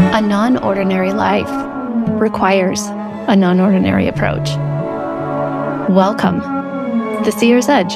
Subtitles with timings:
[0.00, 1.48] A non ordinary life
[2.20, 2.80] requires
[3.28, 4.48] a non ordinary approach.
[5.88, 7.94] Welcome to the Seer's Edge.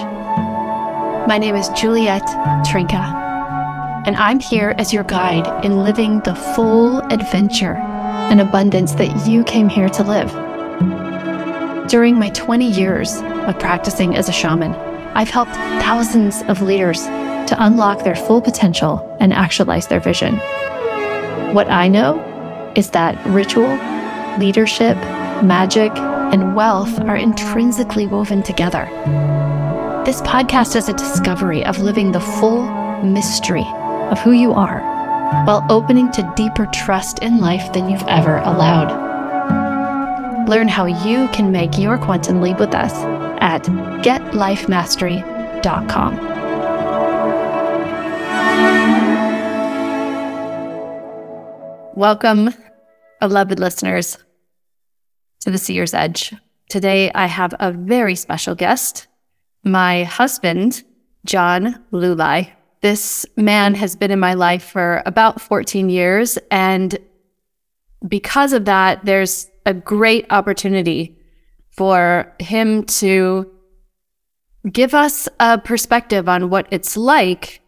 [1.26, 2.22] My name is Juliet
[2.66, 9.26] Trnka, and I'm here as your guide in living the full adventure and abundance that
[9.26, 10.30] you came here to live.
[11.88, 13.16] During my 20 years
[13.48, 14.72] of practicing as a shaman,
[15.14, 20.38] I've helped thousands of leaders to unlock their full potential and actualize their vision.
[21.54, 22.18] What I know
[22.74, 23.78] is that ritual,
[24.40, 24.96] leadership,
[25.40, 28.86] magic, and wealth are intrinsically woven together.
[30.04, 32.62] This podcast is a discovery of living the full
[33.04, 33.64] mystery
[34.10, 34.80] of who you are
[35.46, 38.90] while opening to deeper trust in life than you've ever allowed.
[40.48, 42.94] Learn how you can make your quantum leap with us
[43.40, 43.62] at
[44.02, 46.33] getlifemastery.com.
[51.96, 52.52] Welcome,
[53.20, 54.18] beloved listeners,
[55.42, 56.34] to the Seer's Edge.
[56.68, 59.06] Today, I have a very special guest,
[59.62, 60.82] my husband,
[61.24, 62.50] John Lulay.
[62.82, 66.36] This man has been in my life for about 14 years.
[66.50, 66.98] And
[68.08, 71.16] because of that, there's a great opportunity
[71.70, 73.48] for him to
[74.68, 77.60] give us a perspective on what it's like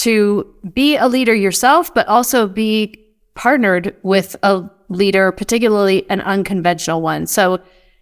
[0.00, 3.06] to be a leader yourself, but also be
[3.40, 7.26] partnered with a leader, particularly an unconventional one.
[7.26, 7.58] So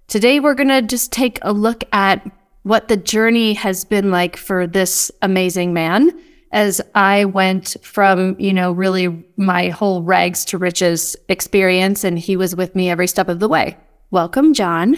[0.08, 2.28] today we're going to just take a look at
[2.64, 6.11] what the journey has been like for this amazing man
[6.50, 12.36] as I went from, you know, really my whole rags to riches experience and he
[12.36, 13.77] was with me every step of the way.
[14.11, 14.97] Welcome, John.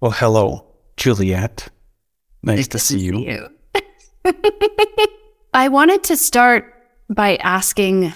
[0.00, 1.68] Well, hello, Juliet.
[2.42, 3.12] Nice, nice to, to, see you.
[3.12, 3.30] See
[4.24, 4.34] you.
[5.54, 6.74] I wanted to start
[7.08, 8.12] by asking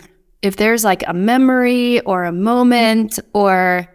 [0.47, 3.89] if there's like a memory or a moment or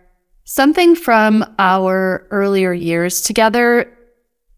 [0.43, 3.97] something from our earlier years together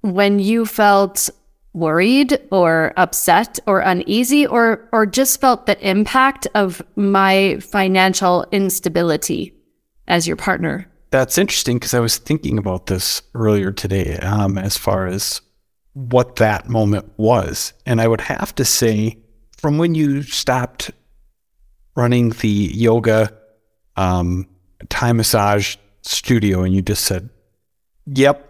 [0.02, 1.30] when you felt
[1.74, 9.54] worried or upset or uneasy or or just felt the impact of my financial instability
[10.08, 10.88] as your partner?
[11.12, 15.42] That's interesting because i was thinking about this earlier today um, as far as
[15.94, 17.74] what that moment was.
[17.86, 19.20] And i would have to say
[19.58, 20.90] from when you stopped
[21.96, 23.32] running the yoga
[23.96, 24.48] um,
[24.90, 27.30] Thai massage studio and you just said,
[28.06, 28.50] yep,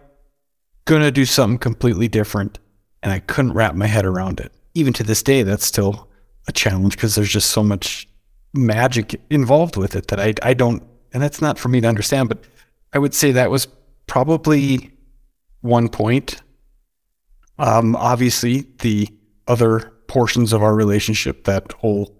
[0.84, 2.58] gonna do something completely different.
[3.02, 4.52] And I couldn't wrap my head around it.
[4.74, 6.08] Even to this day, that's still
[6.48, 8.08] a challenge because there's just so much
[8.54, 10.82] magic involved with it that I, I don't,
[11.12, 12.42] and that's not for me to understand, but
[12.92, 13.68] I would say that was
[14.06, 14.92] probably
[15.60, 16.42] one point.
[17.58, 19.08] Um, obviously, the
[19.46, 22.13] other portions of our relationship, that whole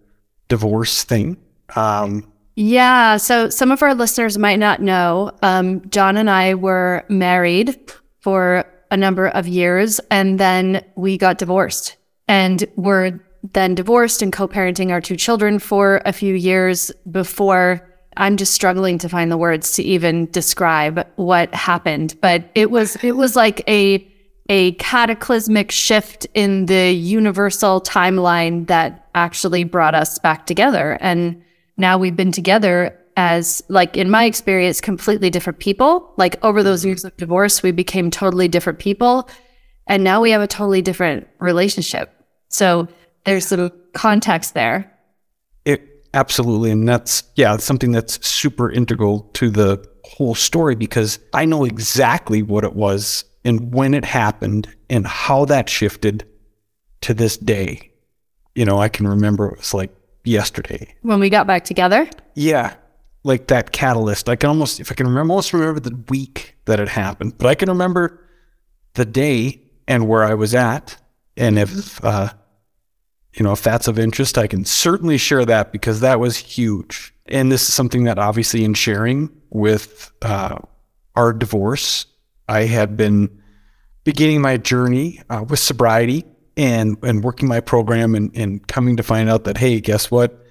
[0.54, 1.36] divorce thing.
[1.74, 3.16] Um, yeah.
[3.16, 5.32] So some of our listeners might not know.
[5.42, 7.76] Um, John and I were married
[8.20, 11.96] for a number of years, and then we got divorced,
[12.28, 13.18] and were
[13.52, 17.90] then divorced and co-parenting our two children for a few years before.
[18.16, 22.96] I'm just struggling to find the words to even describe what happened, but it was
[23.02, 24.06] it was like a
[24.48, 30.98] a cataclysmic shift in the universal timeline that actually brought us back together.
[31.00, 31.42] And
[31.76, 36.12] now we've been together as, like, in my experience, completely different people.
[36.16, 36.88] Like, over those mm-hmm.
[36.88, 39.28] years of divorce, we became totally different people.
[39.86, 42.12] And now we have a totally different relationship.
[42.48, 42.88] So
[43.24, 44.90] there's some context there.
[45.64, 45.82] It
[46.12, 46.70] absolutely.
[46.70, 52.42] And that's, yeah, something that's super integral to the whole story because I know exactly
[52.42, 56.26] what it was and when it happened and how that shifted
[57.02, 57.90] to this day.
[58.54, 59.94] You know, I can remember it was like
[60.24, 60.94] yesterday.
[61.02, 62.08] When we got back together?
[62.34, 62.74] Yeah.
[63.24, 64.28] Like that catalyst.
[64.28, 67.46] I can almost, if I can remember, almost remember the week that it happened, but
[67.46, 68.20] I can remember
[68.94, 70.96] the day and where I was at.
[71.36, 72.32] And if, uh,
[73.34, 77.12] you know, if that's of interest, I can certainly share that because that was huge.
[77.26, 80.58] And this is something that obviously in sharing with uh,
[81.16, 82.06] our divorce
[82.48, 83.42] I had been
[84.04, 86.24] beginning my journey uh, with sobriety
[86.56, 90.44] and and working my program and, and coming to find out that hey, guess what?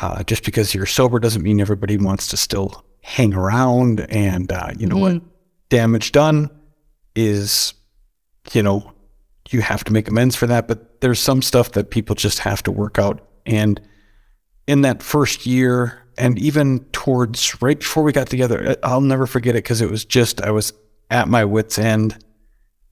[0.00, 4.00] Uh, just because you're sober doesn't mean everybody wants to still hang around.
[4.10, 5.14] And uh, you know mm-hmm.
[5.18, 5.22] what?
[5.68, 6.50] Damage done
[7.14, 7.74] is,
[8.52, 8.92] you know,
[9.50, 10.68] you have to make amends for that.
[10.68, 13.20] But there's some stuff that people just have to work out.
[13.44, 13.80] And
[14.66, 19.54] in that first year, and even towards right before we got together, I'll never forget
[19.54, 20.72] it because it was just I was
[21.10, 22.22] at my wits' end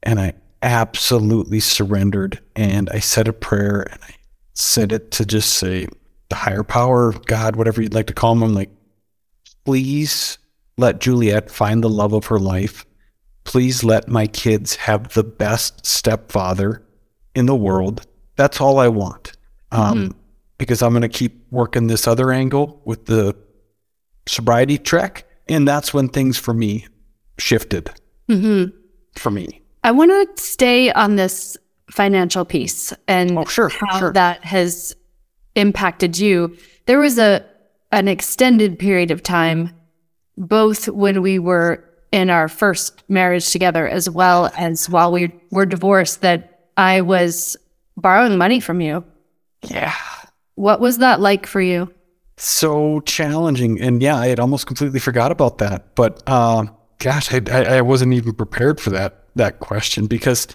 [0.02, 2.40] and I absolutely surrendered.
[2.54, 4.14] And I said a prayer and I
[4.54, 5.88] said it to just say,
[6.28, 8.42] the higher power, God, whatever you'd like to call him.
[8.42, 8.70] I'm like,
[9.64, 10.38] please
[10.76, 12.86] let Juliet find the love of her life.
[13.44, 16.82] Please let my kids have the best stepfather
[17.34, 18.06] in the world.
[18.36, 19.32] That's all I want.
[19.70, 20.18] Um, mm-hmm.
[20.56, 23.36] Because I'm going to keep working this other angle with the
[24.26, 25.26] sobriety trek.
[25.48, 26.86] And that's when things for me
[27.38, 27.90] shifted
[28.28, 28.76] mm-hmm.
[29.16, 29.60] for me.
[29.82, 31.56] I want to stay on this
[31.90, 34.12] financial piece and oh, sure, how sure.
[34.12, 34.96] that has
[35.54, 36.56] impacted you.
[36.86, 37.44] There was a
[37.92, 39.70] an extended period of time,
[40.36, 45.66] both when we were in our first marriage together, as well as while we were
[45.66, 47.56] divorced, that I was
[47.96, 49.04] borrowing money from you.
[49.62, 49.94] Yeah.
[50.56, 51.92] What was that like for you?
[52.36, 55.94] So challenging, and yeah, I had almost completely forgot about that.
[55.94, 56.64] But uh,
[57.04, 60.48] gosh, I, I wasn't even prepared for that that question because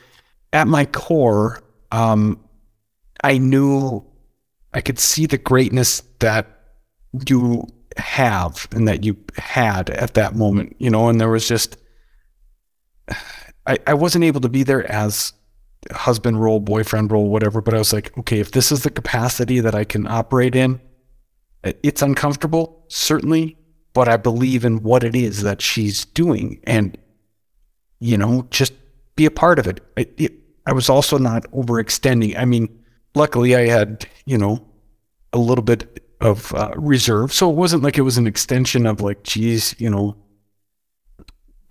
[0.51, 1.61] at my core,
[1.91, 2.43] um,
[3.23, 4.03] I knew
[4.73, 6.47] I could see the greatness that
[7.27, 7.67] you
[7.97, 11.77] have and that you had at that moment, you know, and there was just,
[13.67, 15.33] I, I wasn't able to be there as
[15.91, 19.59] husband role, boyfriend role, whatever, but I was like, okay, if this is the capacity
[19.59, 20.81] that I can operate in,
[21.63, 23.55] it's uncomfortable, certainly,
[23.93, 26.59] but I believe in what it is that she's doing.
[26.63, 26.97] And,
[27.99, 28.73] you know, just
[29.15, 29.81] be a part of it.
[29.95, 30.33] it,
[30.65, 32.37] I was also not overextending.
[32.37, 32.69] I mean,
[33.15, 34.65] luckily I had, you know,
[35.33, 37.33] a little bit of uh, reserve.
[37.33, 40.15] So it wasn't like it was an extension of like, geez, you know,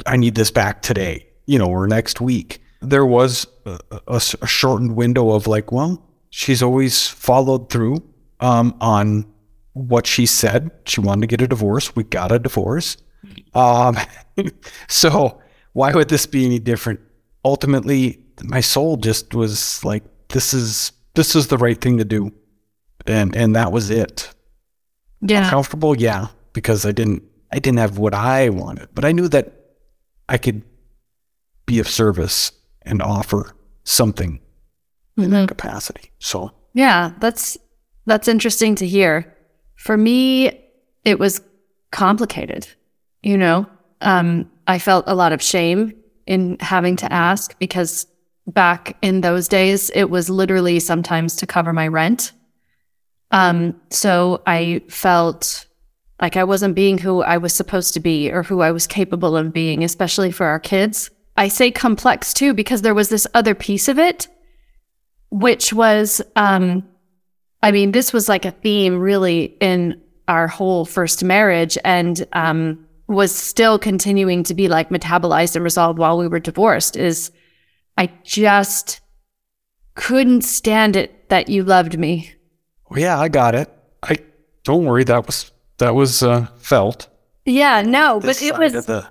[0.07, 2.63] I need this back today, you know, or next week.
[2.81, 8.03] There was a, a, a shortened window of like, well, she's always followed through
[8.41, 9.27] um, on
[9.79, 10.71] what she said.
[10.85, 11.95] She wanted to get a divorce.
[11.95, 12.97] We got a divorce.
[13.55, 13.97] Um,
[14.89, 15.41] so
[15.73, 17.01] why would this be any different?
[17.45, 22.33] Ultimately, my soul just was like, this is this is the right thing to do,
[23.07, 24.33] and and that was it.
[25.21, 27.23] Yeah, comfortable, yeah, because I didn't
[27.53, 29.53] I didn't have what I wanted, but I knew that
[30.29, 30.63] I could
[31.67, 32.53] be of service
[32.83, 33.55] and offer
[33.85, 35.23] something mm-hmm.
[35.23, 35.47] in that mm-hmm.
[35.47, 36.11] capacity.
[36.19, 37.57] So yeah, that's
[38.07, 39.35] that's interesting to hear.
[39.79, 40.61] For me,
[41.05, 41.41] it was
[41.93, 42.69] complicated.
[43.23, 43.67] You know,
[44.01, 45.95] um, I felt a lot of shame
[46.27, 48.07] in having to ask because
[48.47, 52.33] back in those days, it was literally sometimes to cover my rent.
[53.31, 55.67] Um, so I felt
[56.21, 59.37] like I wasn't being who I was supposed to be or who I was capable
[59.37, 61.11] of being, especially for our kids.
[61.37, 64.27] I say complex too because there was this other piece of it,
[65.31, 66.83] which was, um,
[67.63, 72.87] I mean, this was like a theme really in our whole first marriage and um,
[73.07, 76.97] was still continuing to be like metabolized and resolved while we were divorced.
[76.97, 77.33] Is
[77.97, 79.01] I just
[79.95, 82.33] couldn't stand it that you loved me.
[82.89, 83.71] Well, yeah, I got it.
[84.03, 84.19] I
[84.63, 85.05] don't worry.
[85.05, 87.09] That was that was uh, felt.
[87.45, 89.09] Yeah, no, but it was, the...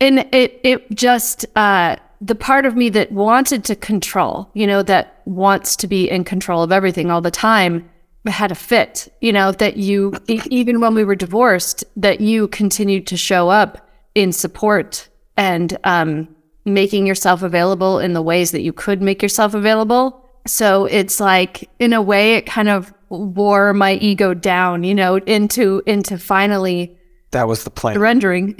[0.00, 4.82] and it it just uh, the part of me that wanted to control, you know,
[4.82, 7.88] that wants to be in control of everything all the time,
[8.26, 9.12] had a fit.
[9.20, 13.90] You know, that you even when we were divorced, that you continued to show up
[14.14, 16.34] in support and um,
[16.64, 20.24] making yourself available in the ways that you could make yourself available.
[20.46, 25.16] So it's like in a way it kind of wore my ego down, you know,
[25.16, 26.96] into into finally
[27.32, 27.96] that was the plan.
[27.96, 28.54] Surrendering.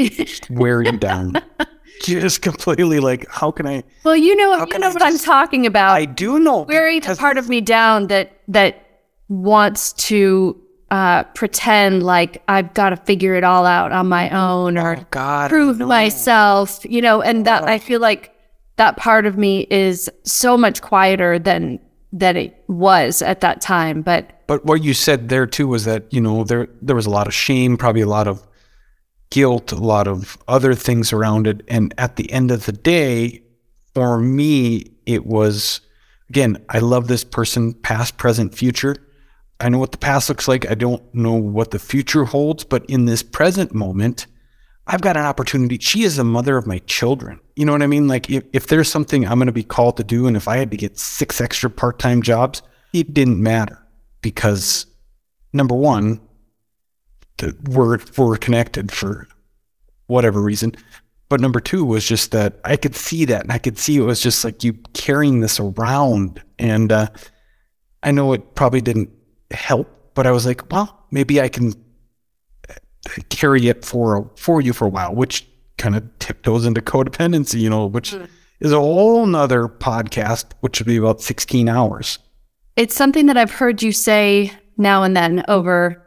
[0.51, 1.35] wearing down.
[2.03, 5.19] Just completely like, how can I Well, you know you know I what just, I'm
[5.19, 5.95] talking about.
[5.95, 6.63] I do know.
[6.63, 8.85] Wearing the part of me down that that
[9.29, 10.61] wants to
[10.91, 15.07] uh, pretend like I've got to figure it all out on my own or oh
[15.11, 15.87] God, prove no.
[15.87, 17.67] myself, you know, and that oh.
[17.67, 18.35] I feel like
[18.77, 21.81] that part of me is so much quieter than
[22.13, 24.03] that it was at that time.
[24.03, 27.11] But but what you said there too was that you know there there was a
[27.11, 28.47] lot of shame, probably a lot of
[29.35, 33.43] guilt, a lot of other things around it, and at the end of the day,
[33.95, 35.81] for me, it was
[36.31, 38.97] again, I love this person, past, present, future
[39.61, 40.71] I know what the past looks like.
[40.71, 44.27] I don't know what the future holds, but in this present moment,
[44.87, 45.79] I've got an opportunity.
[45.79, 47.41] She is the mother of my children.
[47.57, 48.09] You know what I mean?
[48.09, 50.57] Like if, if there's something I'm going to be called to do, and if I
[50.57, 52.63] had to get six extra part time jobs,
[52.93, 53.81] it didn't matter
[54.21, 54.87] because
[55.53, 56.21] number one,
[57.39, 59.29] the, we're, we're connected for
[60.07, 60.75] whatever reason.
[61.29, 64.03] But number two was just that I could see that and I could see it
[64.03, 66.43] was just like you carrying this around.
[66.59, 67.09] And uh,
[68.03, 69.11] I know it probably didn't
[69.51, 71.73] help, but I was like, well, maybe I can
[73.29, 75.47] carry it for for you for a while, which
[75.79, 78.29] kind of tiptoes into codependency, you know, which mm.
[78.61, 82.19] is a whole nother podcast, which would be about 16 hours.
[82.77, 86.04] It's something that I've heard you say now and then over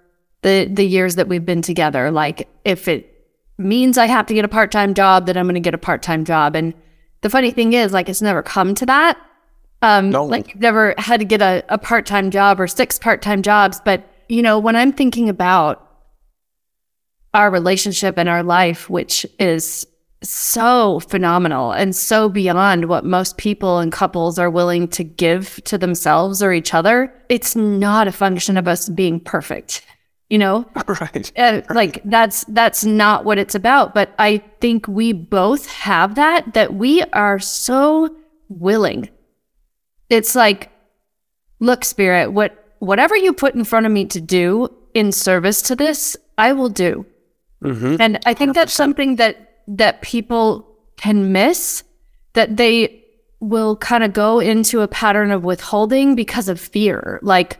[0.47, 2.09] the the years that we've been together.
[2.11, 3.01] Like if it
[3.57, 5.79] means I have to get a part time job, then I'm going to get a
[5.79, 6.55] part time job.
[6.55, 6.73] And
[7.21, 9.17] the funny thing is, like, it's never come to that.
[9.81, 10.25] Um, No.
[10.25, 13.41] Like, you've never had to get a, a part time job or six part time
[13.41, 13.81] jobs.
[13.83, 15.83] But, you know, when I'm thinking about
[17.33, 19.85] our relationship and our life, which is
[20.23, 25.77] so phenomenal and so beyond what most people and couples are willing to give to
[25.77, 29.83] themselves or each other, it's not a function of us being perfect.
[30.29, 31.31] You know, right.
[31.37, 36.53] uh, like that's that's not what it's about but i think we both have that
[36.53, 38.13] that we are so
[38.49, 39.09] willing.
[40.09, 40.69] It's like
[41.59, 45.75] look spirit what whatever you put in front of me to do in service to
[45.75, 47.05] this i will do.
[47.63, 47.95] Mm-hmm.
[47.99, 51.83] and i think that's something that that people can miss
[52.33, 53.03] that they
[53.39, 57.19] will kind of go into a pattern of withholding because of fear.
[57.21, 57.59] Like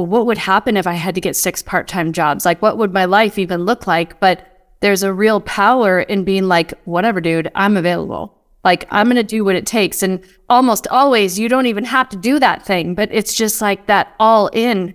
[0.00, 2.44] well, what would happen if I had to get six part time jobs?
[2.44, 4.20] Like, what would my life even look like?
[4.20, 4.46] But
[4.80, 8.36] there's a real power in being like, whatever, dude, I'm available.
[8.64, 10.02] Like, I'm going to do what it takes.
[10.02, 13.86] And almost always, you don't even have to do that thing, but it's just like
[13.86, 14.94] that all in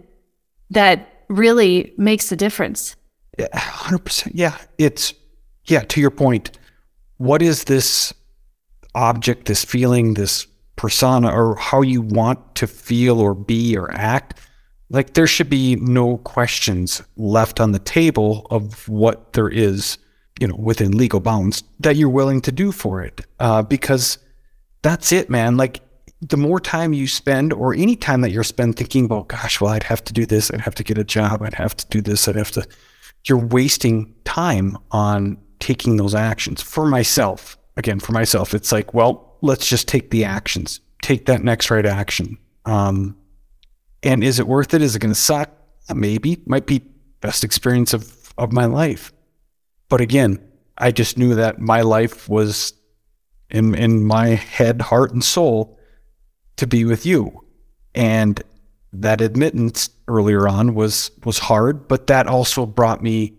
[0.72, 2.96] that really makes the difference.
[3.38, 4.32] Yeah, 100%.
[4.34, 4.58] Yeah.
[4.78, 5.14] It's,
[5.66, 6.58] yeah, to your point,
[7.18, 8.14] what is this
[8.94, 14.40] object, this feeling, this persona, or how you want to feel or be or act?
[14.90, 19.98] Like, there should be no questions left on the table of what there is,
[20.40, 23.22] you know, within legal bounds that you're willing to do for it.
[23.40, 24.20] Uh, because
[24.84, 25.58] that's it, man.
[25.58, 25.82] Like,
[26.22, 29.72] the more time you spend, or any time that you're spent thinking about, gosh, well,
[29.72, 32.02] I'd have to do this, I'd have to get a job, I'd have to do
[32.02, 32.66] this, I'd have to,
[33.26, 36.62] you're wasting time on taking those actions.
[36.62, 41.44] For myself, again, for myself, it's like, well, let's just take the actions, take that
[41.44, 42.38] next right action.
[42.66, 43.18] Um,
[44.06, 44.82] and is it worth it?
[44.82, 45.50] Is it going to suck?
[45.94, 46.42] Maybe.
[46.46, 46.84] Might be
[47.20, 49.12] best experience of, of my life.
[49.90, 50.40] But again,
[50.78, 52.74] I just knew that my life was
[53.50, 55.80] in in my head, heart, and soul
[56.58, 57.46] to be with you.
[57.94, 58.42] And
[58.94, 63.38] that admittance earlier on was was hard, but that also brought me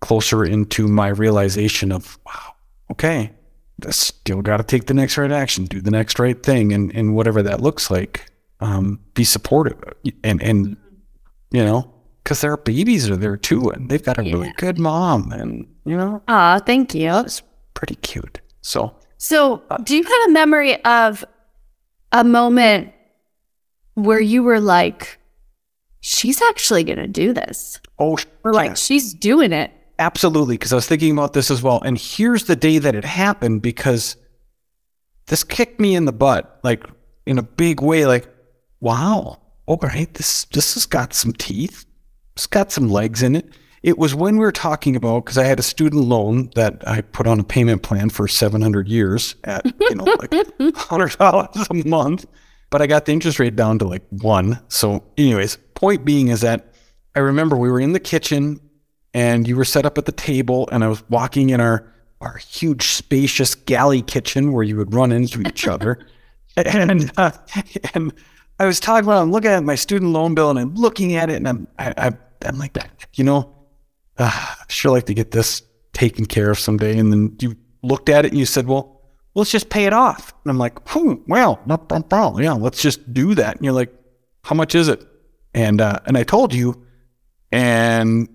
[0.00, 2.54] closer into my realization of wow,
[2.90, 3.32] okay,
[3.86, 6.94] I still got to take the next right action, do the next right thing, and
[6.94, 8.29] and whatever that looks like,
[8.60, 9.78] um, be supportive,
[10.24, 10.76] and and
[11.50, 15.32] you know, because their babies are there too, and they've got a really good mom,
[15.32, 17.10] and you know, Ah, thank you.
[17.20, 17.42] it's
[17.74, 18.40] pretty cute.
[18.62, 21.24] So So, do you have a memory of
[22.12, 22.92] a moment
[23.94, 25.18] where you were like,
[26.00, 27.80] she's actually going to do this?
[27.98, 29.72] oh, Or like, she's doing it.
[29.98, 31.80] Absolutely, because I was thinking about this as well.
[31.82, 34.16] And here's the day that it happened because
[35.26, 36.84] this kicked me in the butt, like
[37.26, 38.06] in a big way.
[38.06, 38.26] Like,
[38.80, 41.86] wow, all right, this this has got some teeth.
[42.34, 43.48] It's got some legs in it.
[43.82, 47.00] It was when we were talking about because I had a student loan that I
[47.00, 50.34] put on a payment plan for 700 years at you know like
[50.76, 52.26] hundred dollars a month,
[52.70, 54.58] but I got the interest rate down to like one.
[54.68, 56.74] So, anyways, point being is that
[57.14, 58.60] I remember we were in the kitchen
[59.14, 62.36] and you were set up at the table and I was walking in our our
[62.36, 66.06] huge spacious galley kitchen where you would run into each other
[66.56, 67.30] and uh,
[67.94, 68.12] and
[68.60, 71.30] I was talking about I'm looking at my student loan bill and I'm looking at
[71.30, 72.12] it and I'm I, I
[72.46, 72.76] I'm like
[73.14, 73.52] you know
[74.18, 75.62] uh, I sure like to get this
[75.92, 76.98] taken care of someday.
[76.98, 79.00] And then you looked at it and you said well
[79.34, 80.32] let's just pay it off.
[80.44, 82.42] And I'm like well no problem.
[82.42, 83.56] Yeah let's just do that.
[83.56, 83.92] And you're like
[84.44, 85.04] how much is it?
[85.54, 86.86] And uh, and I told you
[87.50, 88.28] and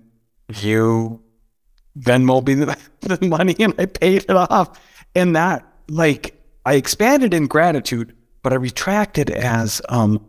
[0.60, 1.22] you
[1.98, 2.54] Venmo me
[3.00, 4.80] the, the money and I paid it off.
[5.14, 8.14] And that, like, I expanded in gratitude,
[8.46, 10.24] but I retracted as, um,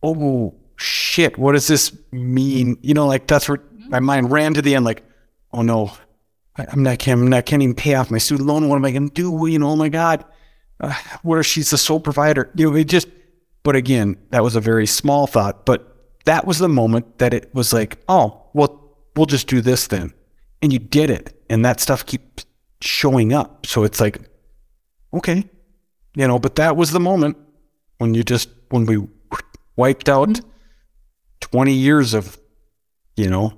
[0.00, 2.78] oh shit, what does this mean?
[2.82, 5.02] You know, like that's where my mind ran to the end, like,
[5.52, 5.90] oh no,
[6.54, 8.68] I, I'm not, I'm not, can't even pay off my student loan.
[8.68, 9.50] What am I going to do?
[9.50, 10.24] You know, oh my God,
[10.78, 12.48] uh, where she's the sole provider.
[12.54, 13.08] You know, it just,
[13.64, 15.96] but again, that was a very small thought, but
[16.26, 20.14] that was the moment that it was like, oh, well, we'll just do this then.
[20.62, 21.36] And you did it.
[21.50, 22.46] And that stuff keeps
[22.80, 23.66] showing up.
[23.66, 24.20] So it's like,
[25.12, 25.50] okay,
[26.14, 27.36] you know, but that was the moment
[27.98, 29.06] when you just, when we
[29.76, 30.40] wiped out
[31.40, 32.38] 20 years of,
[33.16, 33.52] you know,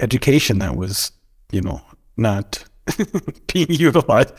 [0.00, 1.12] education that was,
[1.52, 1.80] you know,
[2.16, 2.64] not
[3.52, 4.32] being utilized.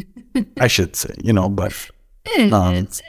[0.60, 1.72] I should say, you know, but
[2.52, 3.02] um, It's-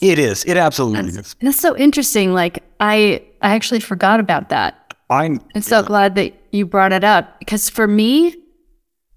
[0.00, 0.44] it is.
[0.44, 1.36] It absolutely is.
[1.40, 2.34] That's so interesting.
[2.34, 4.92] Like, I, I actually forgot about that.
[5.08, 8.34] I'm I'm so glad that you brought it up because for me,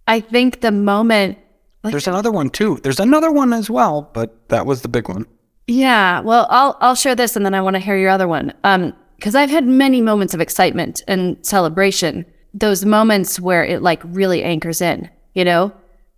[0.07, 1.39] I think the moment,
[1.83, 2.79] like, There's another one too.
[2.83, 5.25] There's another one as well, but that was the big one.
[5.67, 6.21] Yeah.
[6.21, 8.53] Well, I'll I'll share this and then I want to hear your other one.
[8.63, 14.01] Um, because I've had many moments of excitement and celebration, those moments where it like
[14.05, 15.73] really anchors in, you know?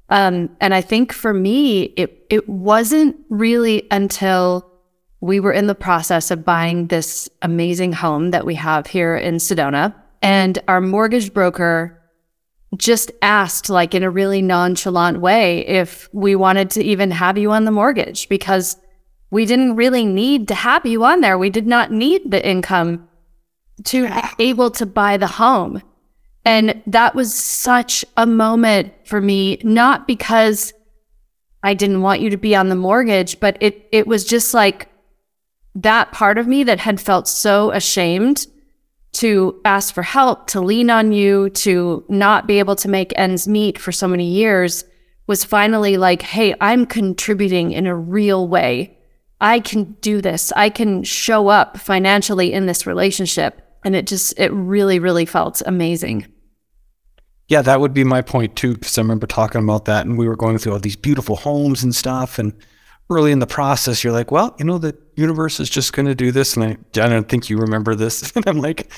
[0.09, 4.69] Um, and I think for me, it, it wasn't really until
[5.21, 9.35] we were in the process of buying this amazing home that we have here in
[9.35, 9.93] Sedona.
[10.21, 12.01] And our mortgage broker
[12.77, 17.51] just asked, like in a really nonchalant way, if we wanted to even have you
[17.51, 18.77] on the mortgage because
[19.31, 21.37] we didn't really need to have you on there.
[21.37, 23.07] We did not need the income
[23.85, 25.81] to be able to buy the home.
[26.45, 30.73] And that was such a moment for me, not because
[31.61, 34.89] I didn't want you to be on the mortgage, but it, it was just like
[35.75, 38.47] that part of me that had felt so ashamed
[39.11, 43.47] to ask for help, to lean on you, to not be able to make ends
[43.47, 44.85] meet for so many years
[45.27, 48.97] was finally like, hey, I'm contributing in a real way.
[49.41, 50.51] I can do this.
[50.55, 53.61] I can show up financially in this relationship.
[53.83, 56.27] And it just, it really, really felt amazing.
[57.47, 60.27] Yeah, that would be my point too, because I remember talking about that and we
[60.27, 62.37] were going through all these beautiful homes and stuff.
[62.37, 62.53] And
[63.09, 66.15] early in the process, you're like, well, you know, the universe is just going to
[66.15, 66.55] do this.
[66.55, 66.71] And I,
[67.03, 68.31] I don't think you remember this.
[68.35, 68.91] And I'm like,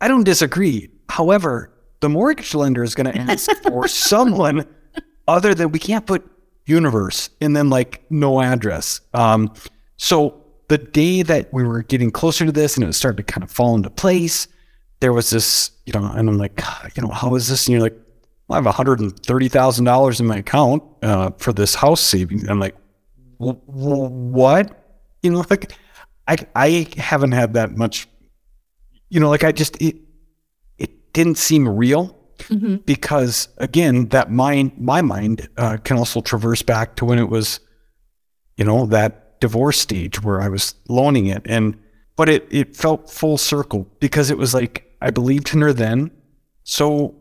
[0.00, 0.90] I don't disagree.
[1.08, 4.66] However, the mortgage lender is going to ask for someone
[5.28, 6.28] other than we can't put
[6.66, 9.00] universe and then like no address.
[9.14, 9.52] Um,
[9.96, 13.44] so the day that we were getting closer to this and it started to kind
[13.44, 14.48] of fall into place,
[15.00, 16.60] there was this, you know, and I'm like,
[16.94, 17.66] you know, how is this?
[17.66, 17.96] And you're like,
[18.48, 22.48] well, I have $130,000 in my account uh, for this house savings.
[22.48, 22.76] I'm like,
[23.38, 24.78] what?
[25.22, 25.72] You know, like
[26.28, 28.08] I I haven't had that much.
[29.08, 29.96] You know, like I just it
[30.78, 32.16] it didn't seem real
[32.48, 32.76] mm-hmm.
[32.84, 37.60] because again, that mind my mind uh, can also traverse back to when it was,
[38.56, 41.76] you know, that divorce stage where I was loaning it and
[42.16, 46.10] but it it felt full circle because it was like I believed in her then.
[46.64, 47.16] So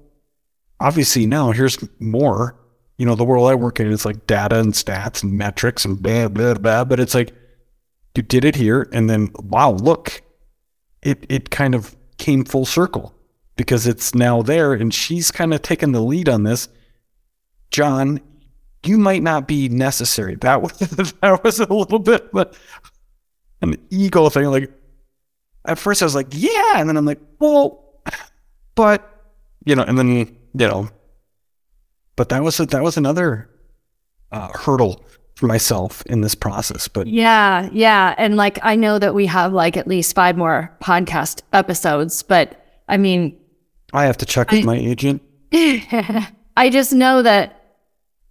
[0.80, 2.62] obviously now here's more
[3.01, 6.00] you know, the world I work in is like data and stats and metrics and
[6.00, 6.84] blah, blah, blah.
[6.84, 7.34] But it's like,
[8.16, 8.88] you did it here.
[8.94, 10.22] And then, wow, look,
[11.01, 13.16] it, it kind of came full circle
[13.62, 14.74] because it's now there.
[14.74, 16.68] And she's kind of taken the lead on this.
[17.70, 18.20] John,
[18.84, 20.36] you might not be necessary.
[20.36, 20.74] That was,
[21.22, 22.58] that was a little bit but
[23.62, 24.46] an ego thing.
[24.46, 24.72] Like,
[25.66, 26.74] at first I was like, yeah.
[26.76, 28.02] And then I'm like, well,
[28.74, 29.08] but,
[29.64, 30.90] you know, and then, you know,
[32.16, 33.48] but that was a, that was another
[34.32, 36.88] uh, hurdle for myself in this process.
[36.88, 40.76] But yeah, yeah, and like I know that we have like at least five more
[40.82, 43.38] podcast episodes, but I mean,
[43.94, 45.22] I have to check I, with my agent.
[45.54, 47.58] I just know that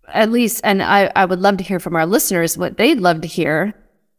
[0.09, 3.21] at least, and I I would love to hear from our listeners what they'd love
[3.23, 3.75] to hear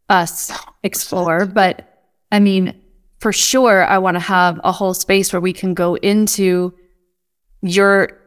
[0.09, 0.51] us
[0.83, 1.45] explore.
[1.45, 1.87] But
[2.31, 2.79] I mean,
[3.19, 6.73] for sure, I want to have a whole space where we can go into
[7.61, 8.17] your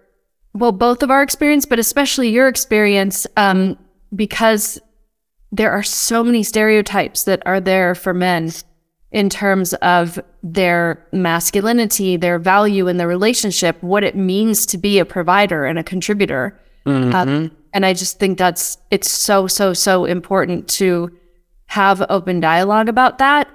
[0.55, 3.77] well, both of our experience, but especially your experience, um,
[4.15, 4.81] because
[5.51, 8.53] there are so many stereotypes that are there for men
[9.15, 14.99] in terms of their masculinity, their value in the relationship, what it means to be
[14.99, 16.61] a provider and a contributor.
[16.85, 17.15] Mm-hmm.
[17.15, 21.17] Um, and I just think that's it's so so so important to
[21.67, 23.49] have open dialogue about that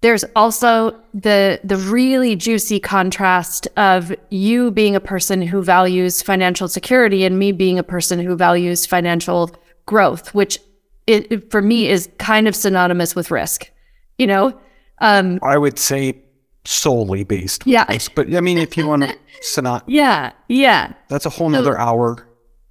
[0.00, 6.68] there's also the the really juicy contrast of you being a person who values financial
[6.68, 9.50] security and me being a person who values financial
[9.86, 10.60] growth, which
[11.06, 13.70] it, it, for me is kind of synonymous with risk.
[14.18, 14.58] You know,
[15.00, 16.22] um, I would say
[16.64, 17.66] solely based.
[17.66, 17.84] Yeah,
[18.14, 21.78] but I mean, if you want to synony, yeah, yeah, that's a whole nother so,
[21.78, 22.28] hour.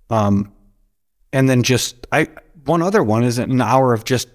[0.10, 0.54] Um,
[1.34, 2.30] and then just I
[2.66, 4.28] one other one is an hour of just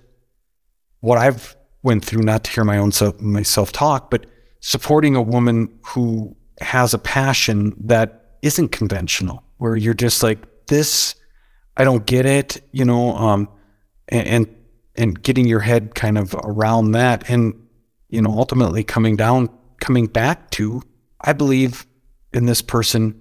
[1.01, 4.27] what I've went through, not to hear my own self, myself talk, but
[4.61, 11.17] supporting a woman who has a passion that isn't conventional, where you're just like, this,
[11.77, 13.49] I don't get it, you know, um,
[14.09, 14.57] and, and,
[14.95, 17.55] and getting your head kind of around that and,
[18.13, 19.49] you know, ultimately coming down,
[19.81, 20.83] coming back to,
[21.21, 21.87] I believe
[22.33, 23.21] in this person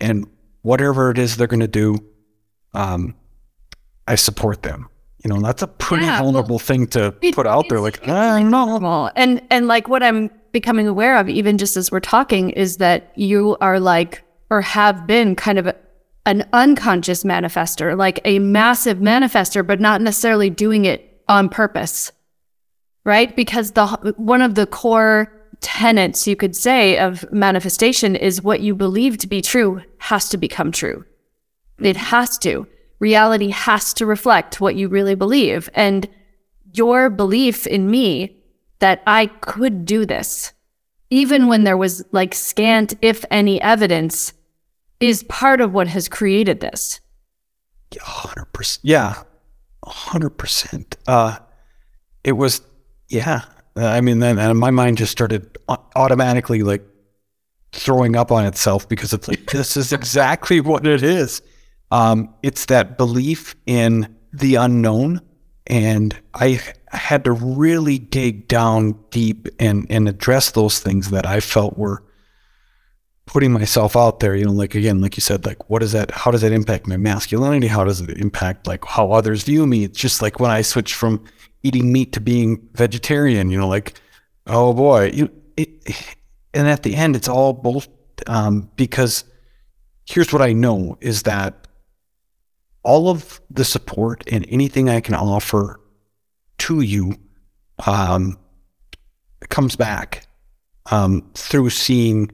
[0.00, 0.26] and
[0.62, 1.98] whatever it is they're going to do,
[2.74, 3.14] um,
[4.06, 4.88] I support them
[5.26, 7.80] you know, that's a pretty yeah, vulnerable well, thing to it, put out there.
[7.80, 9.10] Like, I don't know.
[9.16, 13.10] And and like what I'm becoming aware of, even just as we're talking, is that
[13.16, 15.74] you are like or have been kind of a,
[16.26, 22.12] an unconscious manifester, like a massive manifester, but not necessarily doing it on purpose,
[23.06, 23.34] right?
[23.34, 23.86] Because the
[24.18, 29.26] one of the core tenets you could say of manifestation is what you believe to
[29.26, 31.06] be true has to become true.
[31.80, 32.66] It has to
[32.98, 35.68] reality has to reflect what you really believe.
[35.74, 36.08] And
[36.72, 38.36] your belief in me
[38.78, 40.52] that I could do this,
[41.10, 44.32] even when there was like scant, if any, evidence,
[45.00, 47.00] is part of what has created this.
[48.00, 48.84] hundred percent.
[48.84, 49.22] Yeah,
[49.84, 50.96] hundred percent.
[51.06, 51.38] Uh,
[52.24, 52.60] it was,
[53.08, 53.42] yeah.
[53.76, 56.82] I mean, then and my mind just started automatically like
[57.72, 61.42] throwing up on itself because it's like this is exactly what it is.
[61.90, 65.20] Um, it's that belief in the unknown,
[65.66, 71.40] and I had to really dig down deep and and address those things that I
[71.40, 72.02] felt were
[73.26, 76.10] putting myself out there, you know, like again, like you said, like what does that,
[76.12, 77.66] how does that impact my masculinity?
[77.66, 79.84] How does it impact like how others view me?
[79.84, 81.24] It's just like when I switch from
[81.66, 84.00] eating meat to being vegetarian, you know, like,
[84.46, 85.70] oh boy, you, it,
[86.54, 87.88] and at the end, it's all both,
[88.26, 89.24] um, because
[90.04, 91.66] here's what I know is that
[92.82, 95.80] all of the support and anything I can offer
[96.58, 97.16] to you,
[97.86, 98.38] um,
[99.48, 100.26] comes back,
[100.90, 102.30] um, through seeing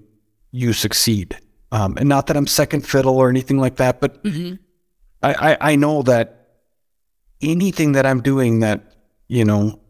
[0.51, 1.39] you succeed.
[1.73, 4.57] Um, and not that I'm second fiddle or anything like that, but mm-hmm.
[5.23, 6.43] I, I, I know that
[7.41, 8.92] anything that I'm doing that,
[9.33, 9.81] you know,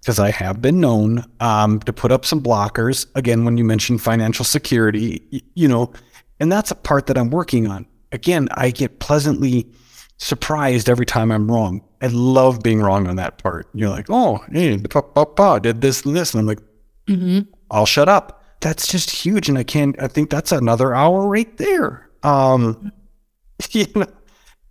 [0.00, 3.06] because I have been known um, to put up some blockers.
[3.14, 5.92] Again, when you mentioned financial security, y- you know,
[6.40, 7.86] and that's a part that I'm working on.
[8.10, 9.70] Again, I get pleasantly
[10.18, 11.82] surprised every time I'm wrong.
[12.00, 13.68] I love being wrong on that part.
[13.74, 16.32] You're like, oh, hey, pa, did this and this.
[16.34, 16.60] And I'm like,
[17.08, 17.40] mm-hmm.
[17.70, 19.48] I'll shut up that's just huge.
[19.48, 22.08] And I can't, I think that's another hour right there.
[22.22, 22.92] Um,
[23.70, 24.06] you know,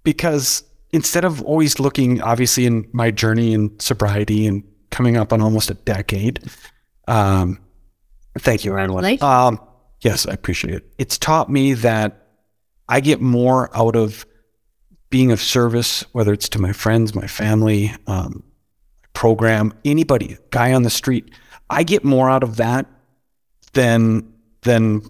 [0.03, 5.41] because instead of always looking, obviously, in my journey in sobriety and coming up on
[5.41, 6.43] almost a decade,
[7.07, 7.59] um,
[8.39, 9.03] thank you, Annalyn.
[9.21, 9.59] Um,
[10.01, 10.93] yes, I appreciate it.
[10.97, 12.27] It's taught me that
[12.87, 14.25] I get more out of
[15.09, 18.43] being of service, whether it's to my friends, my family, um,
[19.13, 21.31] program, anybody, guy on the street.
[21.69, 22.85] I get more out of that
[23.73, 25.01] than than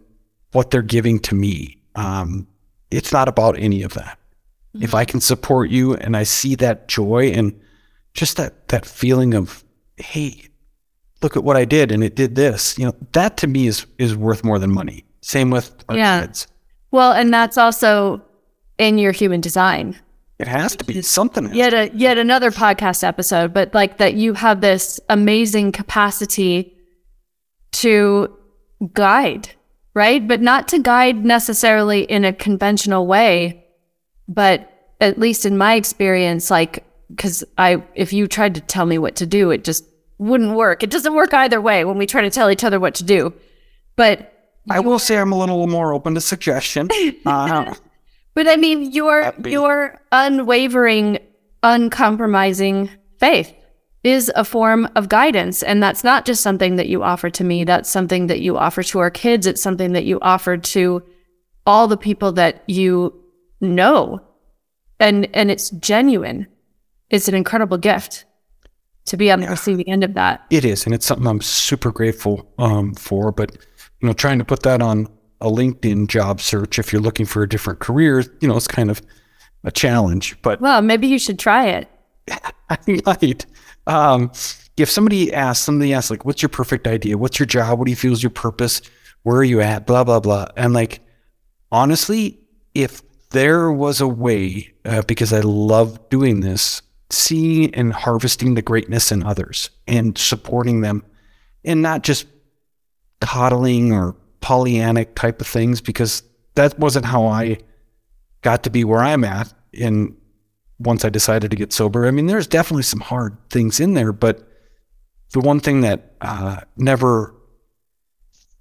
[0.52, 1.82] what they're giving to me.
[1.96, 2.48] Um,
[2.89, 4.20] it's not about any of that.
[4.75, 4.84] Mm-hmm.
[4.84, 7.60] If I can support you and I see that joy and
[8.13, 9.63] just that that feeling of,
[9.97, 10.47] hey,
[11.21, 13.86] look at what I did and it did this, you know, that to me is
[13.97, 15.05] is worth more than money.
[15.21, 16.21] Same with yeah.
[16.21, 16.47] kids.
[16.91, 18.21] Well, and that's also
[18.77, 19.99] in your human design.
[20.39, 21.53] It has to be something.
[21.53, 26.75] Yet a, yet another podcast episode, but like that you have this amazing capacity
[27.73, 28.36] to
[28.93, 29.49] guide,
[29.93, 30.27] right?
[30.27, 33.61] But not to guide necessarily in a conventional way,
[34.27, 38.97] but at least in my experience, like, because I, if you tried to tell me
[38.97, 39.86] what to do, it just
[40.17, 40.84] wouldn't work.
[40.84, 43.34] It doesn't work either way when we try to tell each other what to do.
[43.95, 44.31] But
[44.69, 46.89] I will say I'm a little more open to suggestion.
[47.25, 47.73] Uh,
[48.34, 51.19] but I mean, your your unwavering,
[51.63, 53.53] uncompromising faith
[54.03, 55.62] is a form of guidance.
[55.62, 57.63] And that's not just something that you offer to me.
[57.63, 59.45] That's something that you offer to our kids.
[59.45, 61.03] It's something that you offer to
[61.65, 63.20] all the people that you
[63.62, 64.21] know.
[65.00, 66.47] And, and it's genuine.
[67.10, 68.26] It's an incredible gift
[69.06, 70.45] to be on the yeah, receiving end of that.
[70.50, 70.86] It is.
[70.86, 73.32] And it's something I'm super grateful um, for.
[73.32, 73.58] But,
[74.00, 75.08] you know, trying to put that on
[75.41, 78.91] a LinkedIn job search, if you're looking for a different career, you know, it's kind
[78.91, 79.02] of
[79.63, 80.39] a challenge.
[80.41, 81.89] But well, maybe you should try it.
[82.69, 83.45] I might.
[83.88, 84.32] Um,
[84.78, 87.17] if somebody asks, somebody asks, like, what's your perfect idea?
[87.17, 87.80] What's your job?
[87.80, 88.82] What do you feel is your purpose?
[89.24, 89.86] Where are you at?
[89.86, 90.47] Blah, blah, blah.
[90.56, 91.02] And like,
[91.71, 92.39] honestly,
[92.74, 98.62] if there was a way, uh, because I love doing this, seeing and harvesting the
[98.62, 101.04] greatness in others and supporting them
[101.65, 102.28] and not just
[103.20, 106.24] coddling or Pollyannic type of things, because
[106.56, 107.60] that wasn't how I
[108.41, 110.17] got to be where I'm at in
[110.80, 112.08] once I decided to get sober.
[112.08, 114.48] I mean, there's definitely some hard things in there, but
[115.34, 117.36] the one thing that uh, never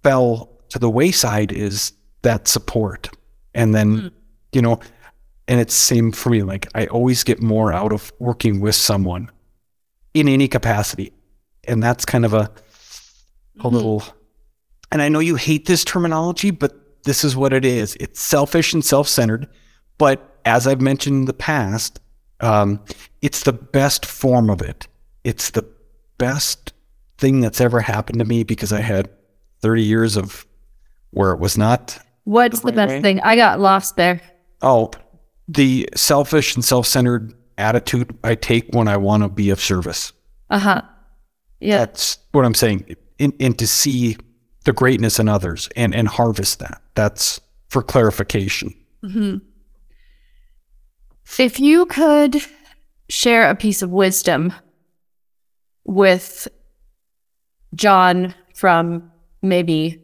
[0.03, 3.09] fell to the wayside is that support.
[3.55, 4.13] And then, mm.
[4.53, 4.81] You know,
[5.49, 6.43] and it's same for me.
[6.43, 9.31] Like I always get more out of working with someone
[10.15, 11.13] in any capacity.
[11.65, 12.49] And that's kind of a, a
[13.59, 13.69] mm-hmm.
[13.69, 14.05] little,
[14.91, 17.97] and I know you hate this terminology, but this is what it is.
[18.01, 19.49] It's selfish and self-centered.
[19.99, 22.01] But as I've mentioned in the past,
[22.41, 22.83] um,
[23.23, 24.87] it's the best form of it.
[25.25, 25.67] It's the
[26.19, 26.73] best
[27.19, 29.11] thing that's ever happened to me because I had
[29.61, 30.47] 30 years of
[31.11, 31.99] where it was not.
[32.25, 33.03] What's the, the best way.
[33.03, 33.21] thing?
[33.21, 34.21] I got lost there.
[34.63, 34.91] Oh,
[35.49, 40.13] the selfish and self centered attitude I take when I want to be of service.
[40.49, 40.83] Uh huh.
[41.61, 41.79] Yeah.
[41.79, 42.97] That's what I'm saying.
[43.19, 44.17] And, and to see
[44.65, 46.81] the greatness in others and, and harvest that.
[46.95, 48.75] That's for clarification.
[49.05, 49.39] Mm-hmm.
[51.39, 52.37] If you could
[53.09, 54.53] share a piece of wisdom
[55.85, 56.49] with
[57.75, 59.11] John from
[59.43, 60.03] maybe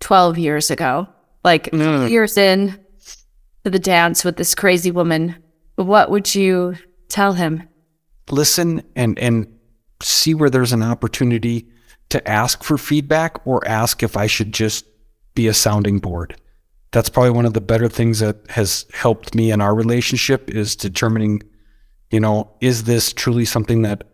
[0.00, 1.08] 12 years ago,
[1.44, 2.10] like Mm.
[2.10, 2.78] years in
[3.66, 5.34] to the dance with this crazy woman,
[5.74, 6.76] what would you
[7.08, 7.68] tell him?
[8.30, 9.46] listen and and
[10.02, 11.66] see where there's an opportunity
[12.08, 14.86] to ask for feedback or ask if I should just
[15.34, 16.36] be a sounding board.
[16.92, 20.76] That's probably one of the better things that has helped me in our relationship is
[20.76, 21.42] determining,
[22.10, 24.04] you know, is this truly something that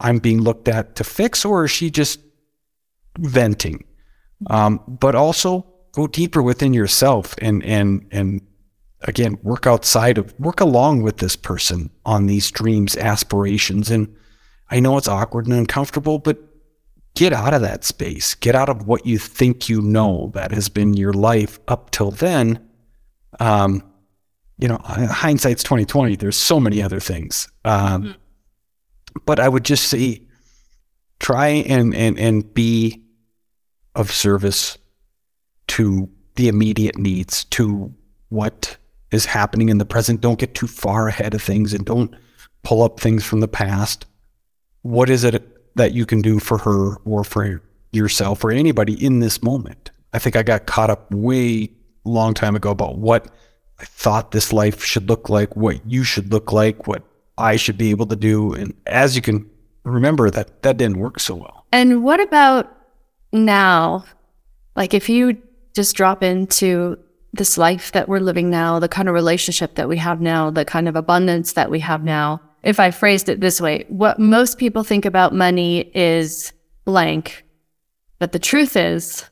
[0.00, 2.20] I'm being looked at to fix or is she just
[3.18, 3.84] venting?
[4.48, 8.42] Um, but also go deeper within yourself and and and
[9.02, 13.90] again work outside of work along with this person on these dreams aspirations.
[13.90, 14.14] And
[14.70, 16.38] i know it's awkward and uncomfortable but
[17.14, 18.34] get out of that space.
[18.34, 22.10] Get out of what you think you know that has been your life up till
[22.10, 22.68] then.
[23.38, 23.82] Um
[24.58, 27.48] you know hindsight's 2020 there's so many other things.
[27.64, 28.16] Um
[29.26, 30.22] but i would just say
[31.18, 33.02] try and and and be
[33.94, 34.78] of service
[35.66, 37.94] to the immediate needs to
[38.28, 38.76] what
[39.12, 40.20] is happening in the present.
[40.20, 42.14] Don't get too far ahead of things and don't
[42.62, 44.06] pull up things from the past.
[44.82, 49.20] What is it that you can do for her or for yourself or anybody in
[49.20, 49.90] this moment?
[50.12, 51.70] I think I got caught up way
[52.04, 53.28] long time ago about what
[53.78, 57.02] I thought this life should look like, what you should look like, what
[57.38, 58.52] I should be able to do.
[58.52, 59.48] And as you can
[59.84, 61.66] remember that that didn't work so well.
[61.72, 62.70] And what about
[63.32, 64.04] now?
[64.76, 65.38] Like if you
[65.74, 66.98] just drop into
[67.32, 70.64] this life that we're living now, the kind of relationship that we have now, the
[70.64, 72.40] kind of abundance that we have now.
[72.62, 76.52] If I phrased it this way, what most people think about money is
[76.84, 77.44] blank,
[78.18, 79.24] but the truth is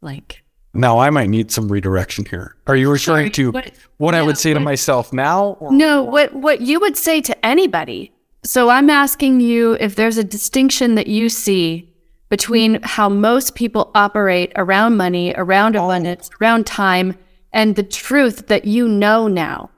[0.00, 0.42] blank.
[0.74, 2.56] Now I might need some redirection here.
[2.66, 5.58] Are you referring Sorry, to what- what, I would say to myself now?
[5.60, 5.70] Or?
[5.72, 8.12] No, what what you would say to anybody.
[8.44, 11.91] So I'm asking you if there's a distinction that you see
[12.32, 17.14] between how most people operate around money, around abundance, around time,
[17.52, 19.68] and the truth that you know now.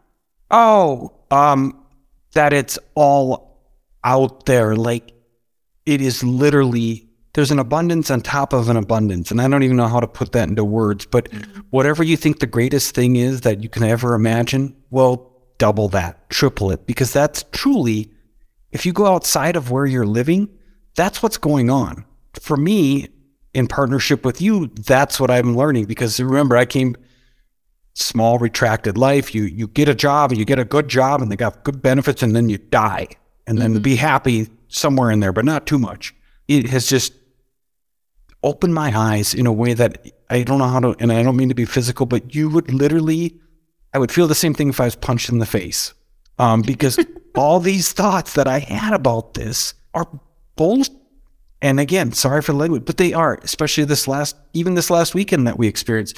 [0.53, 1.85] Oh, um,
[2.35, 3.61] that it's all
[4.05, 4.77] out there.
[4.77, 5.11] Like
[5.85, 9.33] it is literally, there's an abundance on top of an abundance.
[9.33, 11.27] And I don't even know how to put that into words, but
[11.71, 16.31] whatever you think the greatest thing is that you can ever imagine, well, double that,
[16.31, 18.13] triple it, because that's truly,
[18.71, 20.49] if you go outside of where you're living,
[20.95, 22.05] that's what's going on.
[22.41, 23.09] For me,
[23.55, 25.87] in partnership with you, that's what I'm learning.
[25.87, 26.97] Because remember, I came
[27.95, 29.35] small retracted life.
[29.35, 31.81] You you get a job and you get a good job and they got good
[31.81, 33.09] benefits and then you die.
[33.47, 36.15] And then be happy somewhere in there, but not too much.
[36.49, 37.13] It has just
[38.43, 41.37] opened my eyes in a way that I don't know how to and I don't
[41.37, 43.39] mean to be physical, but you would literally
[43.93, 45.95] I would feel the same thing if I was punched in the face.
[46.39, 46.99] Um, because
[47.37, 50.09] all these thoughts that I had about this are
[50.57, 51.04] bullshit.
[51.65, 55.15] And again, sorry for the language, but they are, especially this last, even this last
[55.15, 56.15] weekend that we experienced.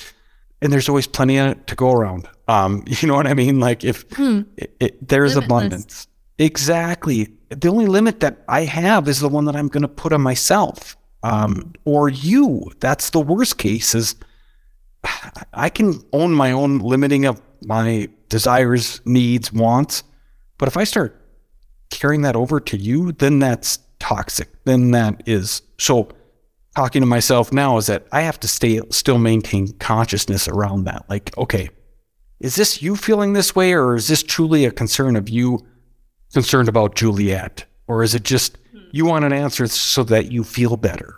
[0.61, 2.29] And there's always plenty of to go around.
[2.49, 3.61] Um, you know what I mean?
[3.61, 5.47] Like if it, it, there's Limitless.
[5.47, 7.33] abundance, exactly.
[7.51, 10.21] The only limit that I have is the one that I'm going to put on
[10.21, 12.73] myself, um, or you.
[12.81, 13.95] That's the worst case.
[13.95, 14.17] Is
[15.55, 20.03] I can own my own limiting of my desires, needs, wants,
[20.59, 21.25] but if I start
[21.91, 24.49] carrying that over to you, then that's toxic.
[24.65, 26.09] Then that is so.
[26.75, 31.07] Talking to myself now is that I have to stay still maintain consciousness around that.
[31.09, 31.71] Like, okay,
[32.39, 35.67] is this you feeling this way, or is this truly a concern of you
[36.35, 38.59] concerned about Juliet, or is it just
[38.93, 41.15] you want an answer so that you feel better?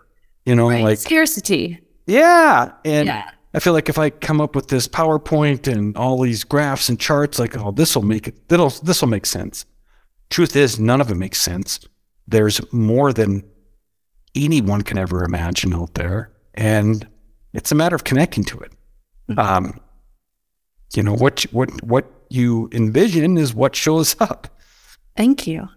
[0.46, 1.80] You know, like Scarcity.
[2.06, 3.28] yeah, and Yeah.
[3.52, 7.00] I feel like if I come up with this PowerPoint and all these graphs and
[7.00, 9.64] charts, like, oh, this will make it, that'll, this will make sense.
[10.30, 11.80] Truth is, none of it makes sense.
[12.28, 13.42] There's more than
[14.34, 17.06] anyone can ever imagine out there, and
[17.52, 18.72] it's a matter of connecting to it.
[19.36, 19.80] Um,
[20.94, 24.48] you know what what what you envision is what shows up.
[25.16, 25.68] Thank you.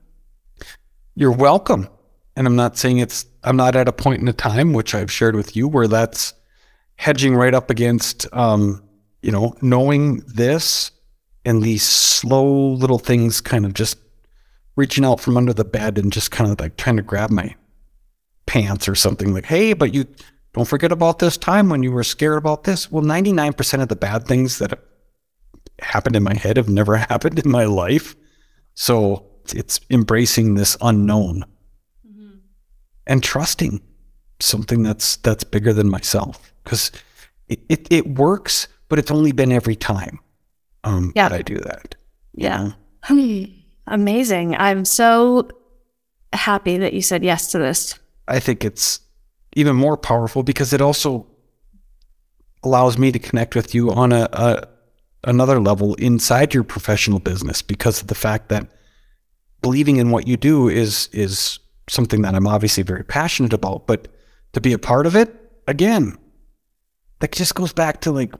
[1.15, 1.89] You're welcome.
[2.35, 5.11] And I'm not saying it's, I'm not at a point in a time, which I've
[5.11, 6.33] shared with you, where that's
[6.95, 8.83] hedging right up against, um,
[9.21, 10.91] you know, knowing this
[11.43, 13.97] and these slow little things kind of just
[14.81, 17.53] reaching out from under the bed and just kind of like trying to grab my
[18.47, 20.05] pants or something like, hey, but you
[20.53, 22.91] don't forget about this time when you were scared about this.
[22.91, 24.79] Well, 99% of the bad things that
[25.79, 28.15] happened in my head have never happened in my life.
[28.73, 31.45] So it's embracing this unknown
[33.05, 33.81] and trusting
[34.39, 36.91] something that's that's bigger than myself because
[37.49, 40.19] it, it, it works, but it's only been every time
[40.83, 41.29] um, Yeah.
[41.29, 41.95] that I do that.
[42.33, 42.71] Yeah.
[43.87, 44.55] Amazing.
[44.55, 45.49] I'm so
[46.33, 47.99] happy that you said yes to this.
[48.27, 48.99] I think it's
[49.53, 51.27] even more powerful because it also
[52.63, 54.67] allows me to connect with you on a, a
[55.23, 58.67] another level inside your professional business because of the fact that
[59.61, 64.07] believing in what you do is is something that I'm obviously very passionate about, but
[64.53, 65.35] to be a part of it,
[65.67, 66.17] again,
[67.19, 68.33] that just goes back to like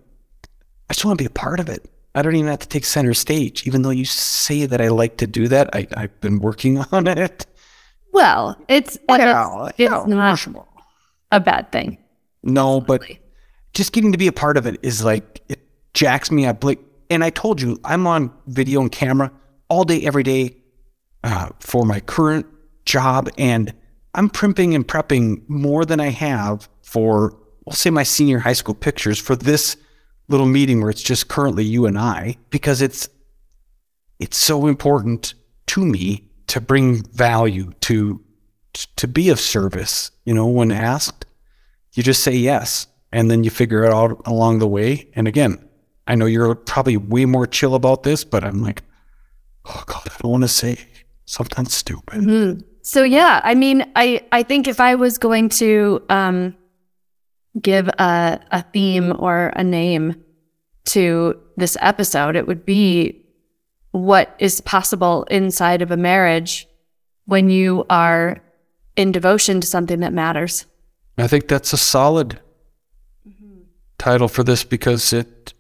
[0.90, 1.90] I just want to be a part of it.
[2.14, 5.18] I don't even have to take center stage, even though you say that I like
[5.18, 5.70] to do that.
[5.74, 7.46] I, I've been working on it.
[8.12, 10.68] Well, it's Well, it's, it's not
[11.32, 11.98] a bad thing.
[12.44, 13.04] No, but
[13.74, 15.60] just getting to be a part of it is like it
[15.94, 16.64] jacks me up.
[16.64, 19.32] Like, and I told you, I'm on video and camera
[19.70, 20.58] all day, every day
[21.24, 22.46] uh, for my current
[22.86, 23.74] job, and
[24.14, 28.76] I'm primping and prepping more than I have for, we'll say, my senior high school
[28.76, 29.78] pictures for this
[30.32, 33.10] little meeting where it's just currently you and I, because it's
[34.20, 35.34] it's so important
[35.68, 38.22] to me to bring value to
[38.96, 40.12] to be of service.
[40.26, 41.26] You know, when asked,
[41.94, 45.10] you just say yes, and then you figure it out along the way.
[45.16, 45.68] And again,
[46.08, 48.84] I know you're probably way more chill about this, but I'm like,
[49.66, 50.78] oh god, I don't want to say
[51.26, 52.22] something stupid.
[52.22, 52.62] Mm-hmm.
[52.84, 56.56] So yeah, I mean, I I think if I was going to um,
[57.60, 60.24] give a a theme or a name
[60.86, 63.26] to this episode, it would be
[63.92, 66.68] what is possible inside of a marriage
[67.26, 68.42] when you are
[68.96, 70.66] in devotion to something that matters.
[71.18, 72.40] I think that's a solid
[73.98, 75.54] title for this because it,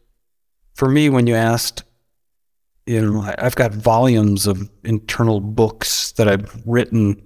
[0.73, 1.83] for me, when you asked,
[2.87, 7.21] you know, I've got volumes of internal books that I've written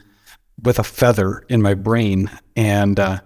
[0.61, 3.19] with a feather in my brain, and uh,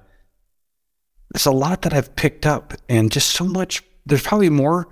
[1.32, 3.84] there's a lot that I've picked up, and just so much.
[4.06, 4.88] There's probably more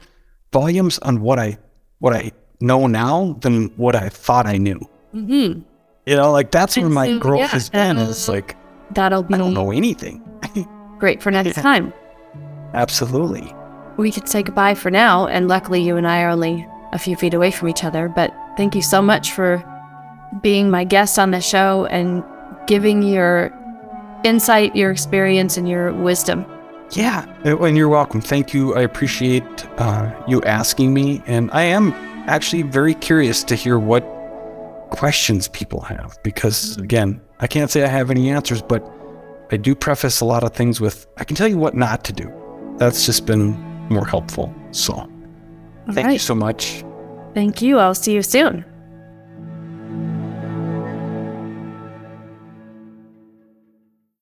[0.53, 1.57] volumes on what I
[1.99, 4.79] what I know now than what I thought I knew.
[5.13, 5.61] Mm-hmm.
[6.05, 7.97] You know, like that's where my so, growth yeah, has been.
[7.97, 8.55] uh, Is like
[8.91, 10.23] That'll be I don't know anything.
[10.99, 11.91] great for next time.
[12.73, 13.53] Absolutely.
[13.97, 17.15] We could say goodbye for now, and luckily you and I are only a few
[17.15, 18.07] feet away from each other.
[18.07, 19.63] But thank you so much for
[20.41, 22.23] being my guest on the show and
[22.67, 23.51] giving your
[24.27, 26.45] insight, your experience, and your wisdom.
[26.91, 28.21] Yeah, and you're welcome.
[28.21, 28.75] Thank you.
[28.75, 29.43] I appreciate
[29.79, 31.93] uh, you asking me, and I am
[32.27, 34.01] actually very curious to hear what
[34.91, 38.85] questions people have because, again, I can't say I have any answers, but
[39.51, 42.13] I do preface a lot of things with I can tell you what not to
[42.13, 42.31] do.
[42.77, 43.51] That's just been
[43.89, 44.53] more helpful.
[44.71, 45.09] So,
[45.91, 46.83] thank you so much.
[47.33, 47.79] Thank you.
[47.79, 48.65] I'll see you soon.